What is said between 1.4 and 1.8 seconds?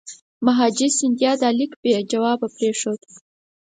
دا لیک